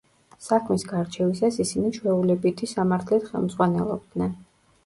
საქმის 0.45 0.85
გარჩევისას 0.91 1.59
ისინი 1.65 1.93
ჩვეულებითი 1.97 2.71
სამართლით 2.75 3.29
ხელმძღვანელობდნენ. 3.35 4.35